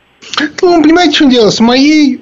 [0.62, 1.50] Ну, понимаете, что дело?
[1.50, 2.20] С моей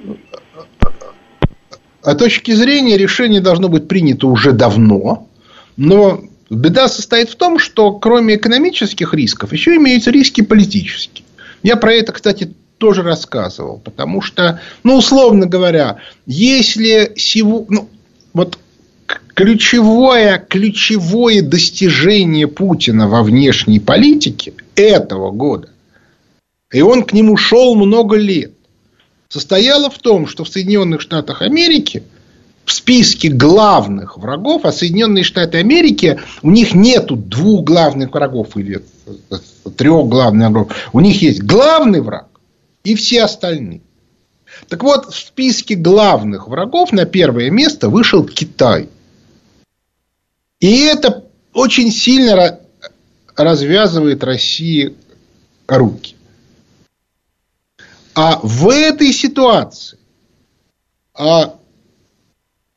[2.02, 5.28] а точки зрения решение должно быть принято уже давно.
[5.76, 11.24] Но беда состоит в том, что кроме экономических рисков, еще имеются риски политические.
[11.62, 13.78] Я про это, кстати, тоже рассказывал.
[13.78, 17.88] Потому что, ну, условно говоря, если сего, ну,
[18.32, 18.58] вот
[19.34, 25.68] ключевое, ключевое достижение Путина во внешней политике этого года,
[26.72, 28.52] и он к нему шел много лет,
[29.30, 32.02] состояла в том, что в Соединенных Штатах Америки
[32.66, 38.84] в списке главных врагов, а Соединенные Штаты Америки, у них нету двух главных врагов или
[39.76, 40.90] трех главных врагов.
[40.92, 42.28] У них есть главный враг
[42.84, 43.80] и все остальные.
[44.68, 48.88] Так вот, в списке главных врагов на первое место вышел Китай.
[50.58, 52.60] И это очень сильно
[53.36, 54.94] развязывает России
[55.66, 56.16] руки.
[58.14, 59.98] А в этой ситуации,
[61.14, 61.54] а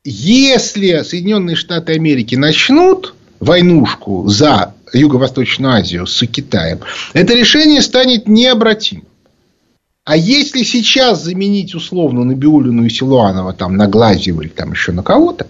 [0.04, 6.80] если Соединенные Штаты Америки начнут войнушку за Юго-Восточную Азию с Китаем,
[7.14, 9.08] это решение станет необратимым.
[10.06, 15.02] А если сейчас заменить условно Набиулину и Силуанова там, на Глазева или там еще на
[15.02, 15.48] кого-то,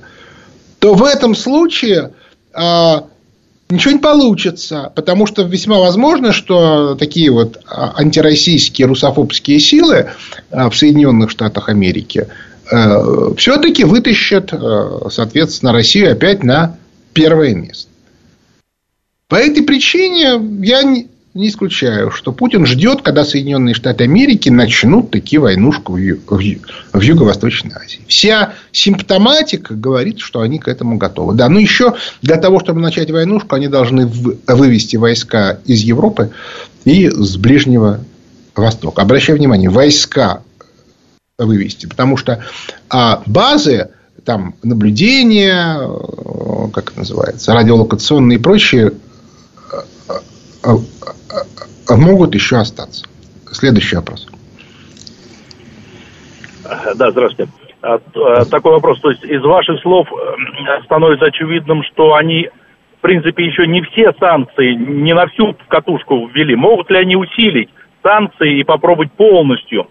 [0.77, 2.13] то в этом случае
[2.53, 3.07] а,
[3.73, 10.11] ничего не получится, потому что весьма возможно, что такие вот а, антироссийские русофобские силы
[10.51, 12.27] а, в Соединенных Штатах Америки
[12.71, 16.77] э, все-таки вытащат, э, соответственно, Россию опять на
[17.13, 17.89] первое место.
[19.27, 20.83] По этой причине я
[21.33, 26.39] не исключаю, что Путин ждет, когда Соединенные Штаты Америки начнут такие войнушку в, в,
[26.93, 28.01] в Юго-Восточной Азии.
[28.07, 31.33] Вся симптоматика говорит, что они к этому готовы.
[31.33, 36.31] Да, но еще для того, чтобы начать войнушку, они должны вывести войска из Европы
[36.85, 38.01] и с Ближнего
[38.55, 39.01] Востока.
[39.01, 40.43] Обращаю внимание, войска
[41.39, 42.43] вывести, потому что
[42.89, 43.89] а, базы
[44.23, 45.79] там наблюдения,
[46.71, 48.93] как это называется, радиолокационные и прочие
[51.87, 53.05] а могут еще остаться.
[53.51, 54.27] Следующий вопрос.
[56.95, 57.51] Да, здравствуйте.
[57.81, 58.99] А, а, такой вопрос.
[59.01, 62.49] То есть, из ваших слов э, становится очевидным, что они,
[62.97, 66.55] в принципе, еще не все санкции, не на всю катушку ввели.
[66.55, 67.69] Могут ли они усилить
[68.01, 69.87] санкции и попробовать полностью,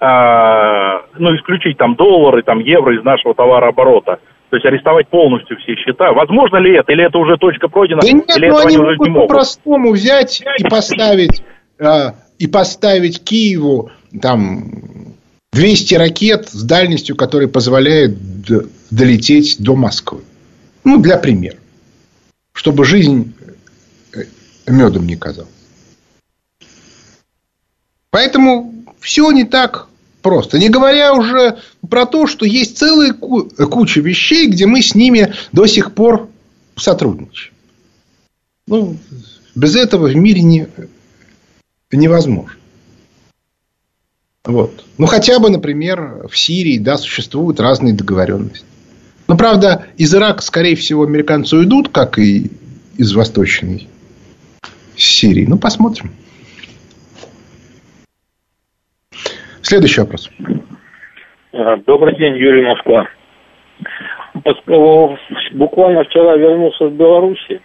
[0.00, 4.18] ну, исключить там доллары, там евро из нашего товарооборота?
[4.52, 6.12] То есть арестовать полностью все счета.
[6.12, 6.92] Возможно ли это?
[6.92, 8.02] Или это уже точка пройдена?
[8.02, 11.42] Да нет, или ну они могут по-простому взять и поставить,
[11.78, 13.90] э, и поставить Киеву
[14.20, 15.14] там
[15.54, 18.14] 200 ракет с дальностью, которая позволяет
[18.90, 20.20] долететь до Москвы.
[20.84, 21.56] Ну, для примера.
[22.52, 23.34] Чтобы жизнь
[24.14, 24.24] э,
[24.66, 25.48] медом не казалась.
[28.10, 29.88] Поэтому все не так
[30.22, 30.58] Просто.
[30.58, 31.58] Не говоря уже
[31.88, 36.28] про то, что есть целая куча вещей, где мы с ними до сих пор
[36.76, 37.52] сотрудничаем.
[38.68, 38.96] Ну,
[39.54, 40.68] без этого в мире не,
[41.90, 42.56] невозможно.
[44.44, 44.84] Вот.
[44.98, 48.64] Ну, хотя бы, например, в Сирии, да, существуют разные договоренности.
[49.28, 52.50] Но, правда, из Ирака, скорее всего, американцы уйдут, как и
[52.96, 53.88] из Восточной
[54.96, 55.46] Сирии.
[55.46, 56.12] Ну, посмотрим.
[59.72, 60.30] Следующий вопрос.
[61.54, 63.08] А, добрый день, Юрий Москва.
[65.54, 67.58] Буквально вчера вернулся в Беларуси.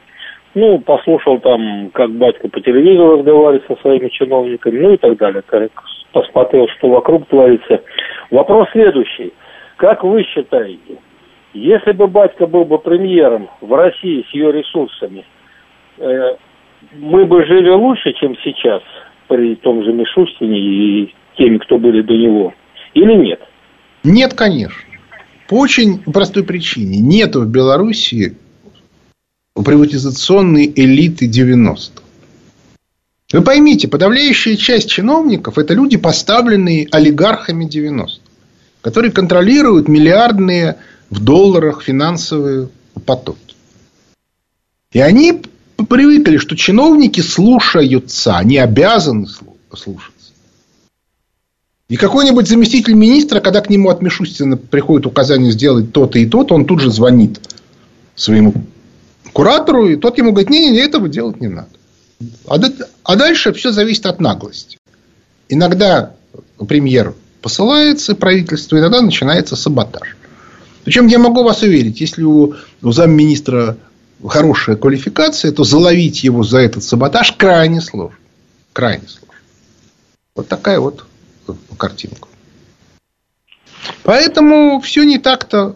[0.55, 5.43] Ну, послушал там, как батька по телевизору разговаривает со своими чиновниками, ну и так далее.
[6.14, 7.82] Посмотрел, что вокруг творится.
[8.32, 9.34] Вопрос следующий.
[9.76, 10.99] Как вы считаете,
[11.51, 15.26] если бы батька был бы премьером в России с ее ресурсами,
[15.97, 16.38] э,
[16.93, 18.82] мы бы жили лучше, чем сейчас
[19.28, 22.54] при том же Мишустине и теми, кто были до него,
[22.94, 23.40] или нет?
[24.04, 24.82] Нет, конечно.
[25.48, 27.00] По очень простой причине.
[27.00, 28.36] Нет в Белоруссии
[29.56, 32.04] приватизационной элиты 90-х.
[33.34, 38.22] Вы поймите, подавляющая часть чиновников– это люди, поставленные олигархами 90-х,
[38.82, 40.78] которые контролируют миллиардные
[41.10, 42.70] в долларах финансовые
[43.06, 43.56] потоки.
[44.94, 45.42] И они
[45.90, 49.28] привыкли, что чиновники слушаются, они обязаны
[49.74, 50.14] слушать.
[51.90, 56.54] И какой-нибудь заместитель министра, когда к нему от Мишустина приходит указание сделать то-то и то-то,
[56.54, 57.40] он тут же звонит
[58.16, 58.54] своему
[59.32, 61.70] куратору, и тот ему говорит, не-не, этого делать не надо.
[62.48, 62.58] А,
[63.04, 64.78] а дальше все зависит от наглости.
[65.48, 66.14] Иногда
[66.68, 70.18] премьер посылается правительство, и тогда начинается саботаж.
[70.84, 73.78] Причем я могу вас уверить, если у, у замминистра
[74.26, 78.18] хорошая квалификация, то заловить его за этот саботаж крайне сложно.
[78.74, 79.36] Крайне сложно.
[80.36, 81.06] Вот такая вот
[81.78, 82.30] картинку.
[84.04, 85.76] Поэтому все не так-то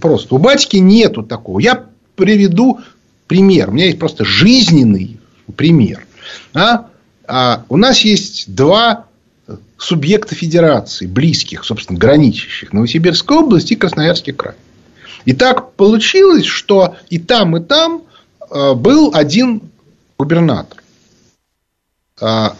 [0.00, 0.34] просто.
[0.34, 1.60] У батьки нету такого.
[1.60, 1.86] Я
[2.16, 2.80] приведу
[3.26, 3.70] пример.
[3.70, 5.18] У меня есть просто жизненный
[5.56, 6.06] пример.
[6.54, 6.86] А?
[7.26, 9.06] А у нас есть два
[9.78, 12.72] субъекта федерации, близких, собственно, граничащих.
[12.72, 14.54] Новосибирская область и Красноярский край.
[15.24, 18.02] И так получилось, что и там, и там
[18.50, 19.62] э, был один
[20.18, 20.82] губернатор.
[22.20, 22.56] А,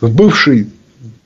[0.00, 0.68] бывший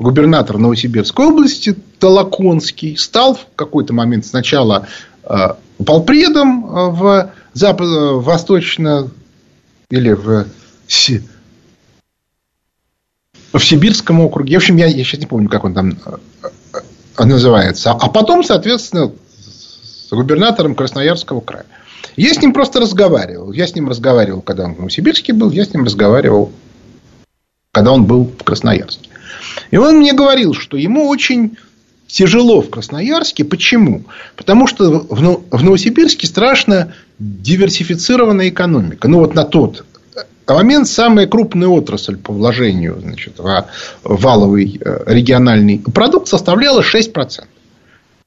[0.03, 4.87] губернатор Новосибирской области Толоконский стал в какой-то момент сначала
[5.25, 5.49] э,
[5.85, 9.09] полпредом э, в запад, э, восточно
[9.91, 10.47] или в,
[13.53, 14.55] в Сибирском округе.
[14.55, 15.97] В общем, я, я сейчас не помню, как он там
[17.19, 17.93] называется.
[17.93, 21.67] А потом, соответственно, с губернатором Красноярского края.
[22.17, 23.53] Я с ним просто разговаривал.
[23.53, 25.51] Я с ним разговаривал, когда он в Новосибирске был.
[25.51, 26.53] Я с ним разговаривал,
[27.71, 29.12] когда он был в Красноярске.
[29.71, 31.57] И он мне говорил, что ему очень
[32.07, 33.45] тяжело в Красноярске.
[33.45, 34.05] Почему?
[34.37, 39.09] Потому что в Новосибирске страшно диверсифицированная экономика.
[39.09, 39.85] Ну, вот на тот
[40.47, 43.67] момент самая крупная отрасль по вложению значит, в
[44.03, 47.45] валовый э, региональный продукт составляла 6%.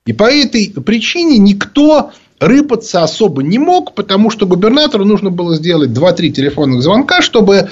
[0.05, 5.91] И по этой причине никто рыпаться особо не мог, потому что губернатору нужно было сделать
[5.91, 7.70] 2-3 телефонных звонка, чтобы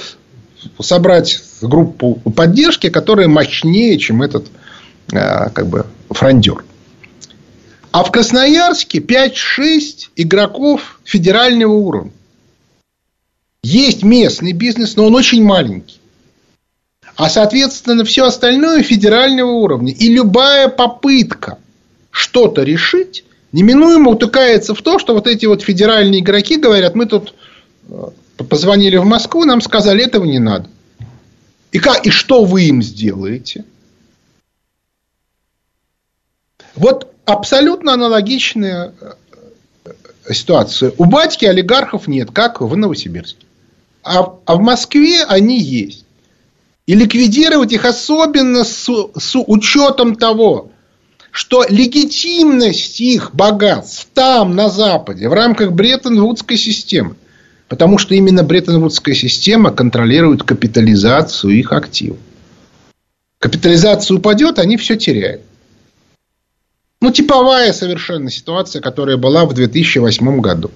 [0.80, 4.47] собрать группу поддержки, которая мощнее, чем этот
[5.11, 6.64] э, как бы фрондер.
[7.91, 12.11] А в Красноярске 5-6 игроков федерального уровня.
[13.61, 15.99] Есть местный бизнес, но он очень маленький.
[17.16, 19.93] А, соответственно, все остальное федерального уровня.
[19.93, 21.59] И любая попытка
[22.09, 27.34] что-то решить неминуемо утыкается в то, что вот эти вот федеральные игроки говорят, мы тут
[27.89, 30.69] э, позвонили в Москву, нам сказали, этого не надо.
[31.71, 33.65] И, как, и что вы им сделаете?
[36.75, 38.93] Вот абсолютно аналогичная
[39.86, 40.93] э, ситуация.
[40.97, 43.45] У батьки олигархов нет, как в Новосибирске.
[44.03, 46.05] А, а в Москве они есть.
[46.86, 50.71] И ликвидировать их особенно с, с учетом того,
[51.31, 57.15] что легитимность их богатств там, на Западе, в рамках Бреттон-Вудской системы,
[57.74, 62.19] потому что именно Бреттон-Вудская система контролирует капитализацию их активов.
[63.39, 65.41] Капитализация упадет, они все теряют.
[67.01, 70.69] Ну, типовая совершенно ситуация, которая была в 2008 году.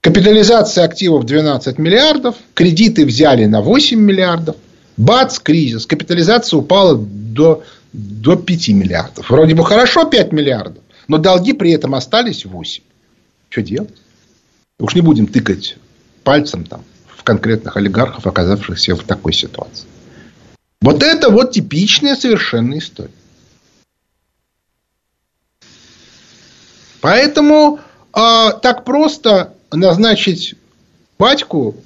[0.00, 4.56] Капитализация активов 12 миллиардов, кредиты взяли на 8 миллиардов,
[4.96, 9.28] бац, кризис, капитализация упала до до 5 миллиардов.
[9.28, 12.82] Вроде бы хорошо 5 миллиардов, но долги при этом остались 8.
[13.50, 13.94] Что делать?
[14.80, 15.76] Уж не будем тыкать
[16.28, 19.86] пальцем там, в конкретных олигархов, оказавшихся в такой ситуации.
[20.82, 23.14] Вот это вот типичная совершенно история.
[27.00, 27.80] Поэтому
[28.14, 30.56] э, так просто назначить
[31.18, 31.76] батьку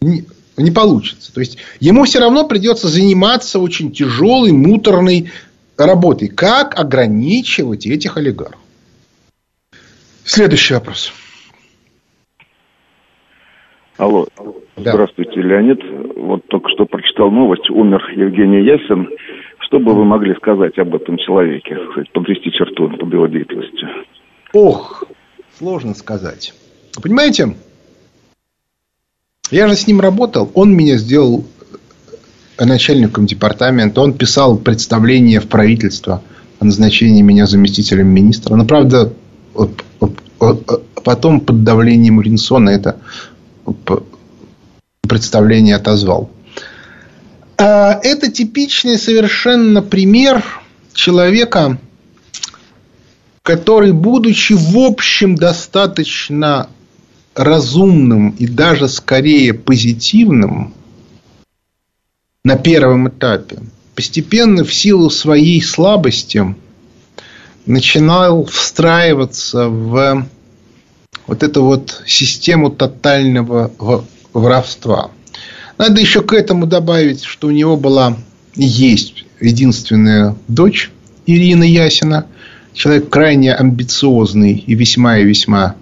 [0.00, 0.24] не,
[0.56, 1.32] не получится.
[1.32, 5.32] То есть ему все равно придется заниматься очень тяжелой, муторной
[5.76, 6.28] работой.
[6.28, 8.60] Как ограничивать этих олигархов?
[10.24, 11.12] Следующий вопрос.
[13.98, 14.26] Алло.
[14.76, 14.92] Да.
[14.92, 15.80] Здравствуйте, Леонид.
[16.16, 17.68] Вот только что прочитал новость.
[17.68, 19.08] Умер Евгений Ясин.
[19.58, 21.76] Что бы вы могли сказать об этом человеке?
[22.14, 23.86] Подвести черту по его деятельности?
[24.52, 25.02] Ох,
[25.58, 26.54] сложно сказать.
[27.02, 27.54] Понимаете,
[29.50, 30.50] я же с ним работал.
[30.54, 31.44] Он меня сделал
[32.58, 34.00] начальником департамента.
[34.00, 36.22] Он писал представление в правительство
[36.60, 38.54] о назначении меня заместителем министра.
[38.54, 39.12] Но, правда,
[41.04, 43.00] потом под давлением Ринсона это
[45.02, 46.30] представление отозвал.
[47.56, 50.44] А, это типичный совершенно пример
[50.92, 51.78] человека,
[53.42, 56.68] который, будучи в общем достаточно
[57.34, 60.74] разумным и даже скорее позитивным,
[62.44, 63.58] на первом этапе.
[63.94, 66.54] Постепенно в силу своей слабости
[67.66, 70.26] начинал встраиваться в
[71.28, 73.70] вот эту вот систему тотального
[74.32, 75.10] воровства.
[75.76, 78.16] Надо еще к этому добавить, что у него была
[78.56, 80.90] есть единственная дочь
[81.26, 82.26] Ирина Ясина,
[82.72, 85.76] человек крайне амбициозный и весьма и весьма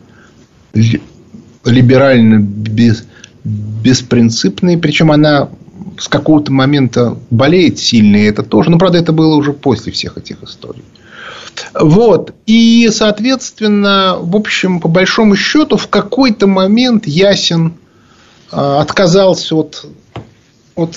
[1.65, 3.07] либерально без,
[3.45, 4.77] беспринципный.
[4.77, 5.49] Причем она
[5.99, 8.71] с какого-то момента болеет сильно, и это тоже.
[8.71, 10.83] Но, правда, это было уже после всех этих историй.
[11.75, 12.35] Вот.
[12.47, 17.75] И, соответственно, в общем, по большому счету, в какой-то момент Ясин
[18.51, 19.87] а, отказался от,
[20.75, 20.97] от,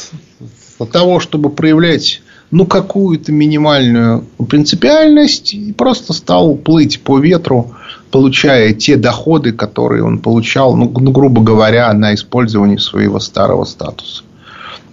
[0.79, 2.21] от того, чтобы проявлять
[2.51, 7.75] ну, какую-то минимальную принципиальность и просто стал плыть по ветру,
[8.11, 14.23] получая те доходы, которые он получал, ну, ну грубо говоря, на использование своего старого статуса.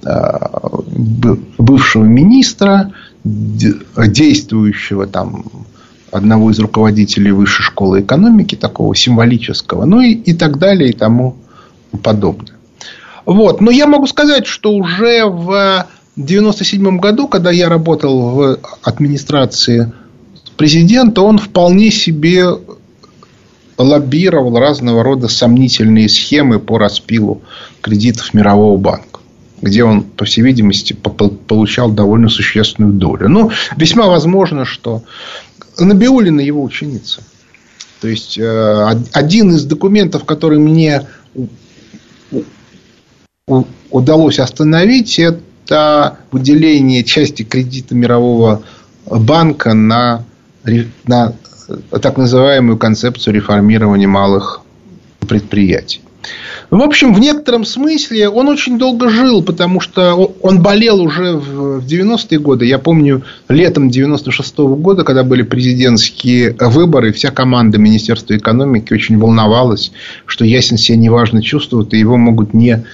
[0.05, 0.49] Э,
[1.59, 2.93] бывшего министра,
[3.27, 5.45] действующего там
[6.13, 11.37] одного из руководителей высшей школы экономики, такого символического, ну и, и так далее и тому
[12.03, 12.55] подобное.
[13.25, 13.61] Вот.
[13.61, 19.93] Но я могу сказать, что уже в 1997 году, когда я работал в администрации
[20.57, 22.47] президента, он вполне себе
[23.77, 27.43] лоббировал разного рода сомнительные схемы по распилу
[27.83, 29.16] кредитов Мирового банка
[29.63, 33.29] где он, по всей видимости, получал довольно существенную долю.
[33.29, 35.03] Ну, весьма возможно, что
[35.79, 37.23] Набиулина его ученица.
[38.01, 41.07] То есть, э, один из документов, который мне
[43.91, 48.63] удалось остановить, это выделение части кредита Мирового
[49.07, 50.25] банка на,
[51.07, 51.33] на
[52.01, 54.61] так называемую концепцию реформирования малых
[55.21, 56.01] предприятий.
[56.71, 61.85] В общем, в некотором смысле он очень долго жил, потому что он болел уже в
[61.85, 62.67] 90-е годы.
[62.67, 69.93] Я помню, летом 96-го года, когда были президентские выборы, вся команда Министерства экономики очень волновалась,
[70.27, 72.85] что Ясен себя неважно чувствует, и его могут не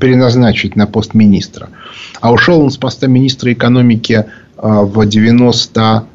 [0.00, 1.68] переназначить на пост министра.
[2.20, 4.24] А ушел он с поста министра экономики
[4.56, 6.06] а, в 90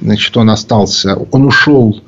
[0.00, 2.00] значит, он остался, он ушел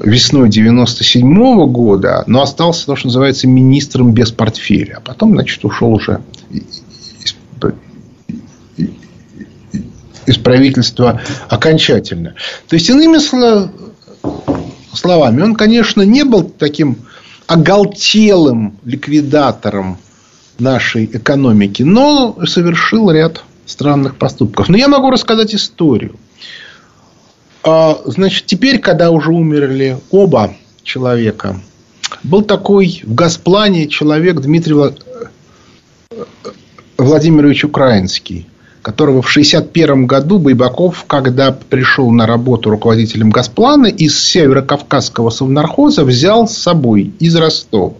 [0.00, 4.98] весной 97 -го года, но остался то, что называется министром без портфеля.
[4.98, 7.36] А потом, значит, ушел уже из,
[10.26, 12.34] из правительства окончательно.
[12.68, 13.18] То есть, иными
[14.94, 16.98] словами, он, конечно, не был таким
[17.46, 19.98] оголтелым ликвидатором
[20.58, 24.68] нашей экономики, но совершил ряд странных поступков.
[24.68, 26.16] Но я могу рассказать историю.
[27.66, 30.54] А, значит, теперь, когда уже умерли оба
[30.84, 31.60] человека,
[32.22, 34.76] был такой в Газплане человек Дмитрий
[36.96, 38.46] Владимирович Украинский,
[38.82, 46.46] которого в 1961 году Байбаков, когда пришел на работу руководителем Газплана, из Северо-Кавказского совнархоза взял
[46.46, 47.94] с собой из Ростова.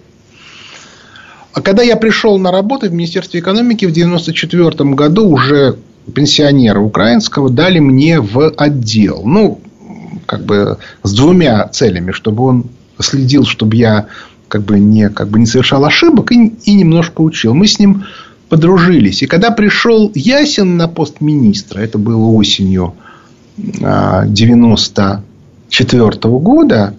[1.55, 5.77] А когда я пришел на работу в Министерстве экономики в 1994 году, уже
[6.15, 9.23] пенсионера украинского дали мне в отдел.
[9.25, 9.61] Ну,
[10.27, 12.67] как бы с двумя целями, чтобы он
[12.99, 14.07] следил, чтобы я
[14.49, 17.55] как бы не, как бы не совершал ошибок и, и немножко учил.
[17.55, 18.05] Мы с ним
[18.49, 19.23] подружились.
[19.23, 22.95] И когда пришел Ясин на пост министра, это было осенью
[23.57, 25.23] 94
[26.23, 26.95] а, года,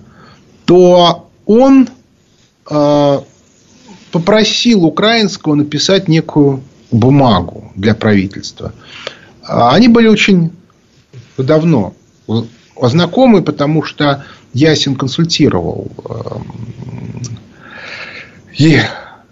[0.66, 1.88] то он
[2.70, 3.24] а,
[4.12, 6.62] попросил украинского написать некую
[6.92, 8.74] бумагу для правительства.
[9.44, 10.52] А, они были очень
[11.38, 11.94] давно
[12.82, 14.24] знакомы, потому что
[14.54, 15.92] Ясин консультировал
[18.58, 18.80] и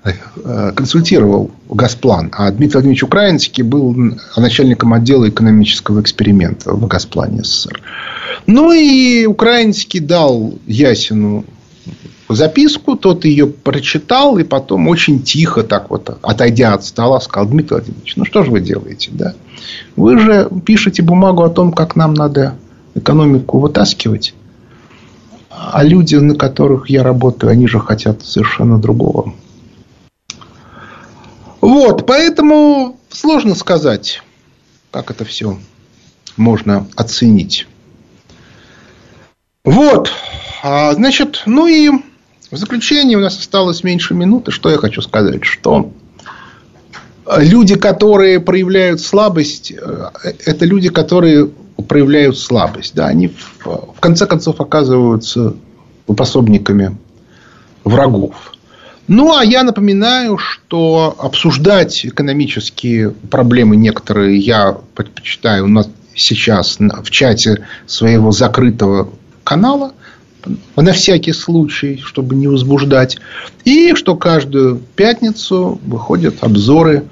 [0.03, 3.95] э, консультировал Газплан, а Дмитрий Владимирович Украинский был
[4.37, 7.81] начальником отдела экономического эксперимента в Газплане СССР.
[8.45, 11.45] Ну и Украинский дал Ясину
[12.35, 17.77] записку, тот ее прочитал, и потом очень тихо, так вот, отойдя от стола, сказал, Дмитрий
[17.77, 19.33] Владимирович, ну что же вы делаете, да?
[19.95, 22.55] Вы же пишете бумагу о том, как нам надо
[22.93, 24.33] экономику вытаскивать,
[25.49, 29.33] а люди, на которых я работаю, они же хотят совершенно другого.
[31.61, 34.21] Вот, поэтому сложно сказать,
[34.91, 35.57] как это все
[36.37, 37.67] можно оценить.
[39.63, 40.11] Вот,
[40.61, 41.89] а, значит, ну и
[42.55, 44.51] в заключение у нас осталось меньше минуты.
[44.51, 45.43] Что я хочу сказать?
[45.43, 45.91] Что
[47.37, 50.09] люди, которые проявляют слабость, э,
[50.45, 51.49] это люди, которые
[51.87, 52.95] проявляют слабость.
[52.95, 55.55] Да, они в, в конце концов оказываются
[56.07, 56.97] пособниками
[57.83, 58.53] врагов.
[59.07, 67.11] Ну, а я напоминаю, что обсуждать экономические проблемы некоторые я предпочитаю у нас сейчас в
[67.11, 69.09] чате своего закрытого
[69.43, 69.91] канала–
[70.75, 73.17] на всякий случай, чтобы не возбуждать.
[73.63, 77.05] И что каждую пятницу выходят обзоры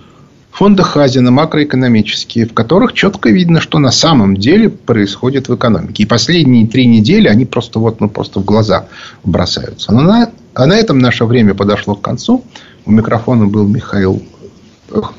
[0.53, 6.03] фонда Хазина макроэкономические, в которых четко видно, что на самом деле происходит в экономике.
[6.03, 8.87] И последние три недели они просто вот ну, просто в глаза
[9.23, 9.91] бросаются.
[9.91, 12.43] Но на, а на этом наше время подошло к концу.
[12.85, 14.21] У микрофона был Михаил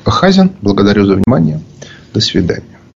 [0.05, 0.51] Хазин.
[0.61, 1.61] Благодарю за внимание.
[2.13, 2.74] До свидания.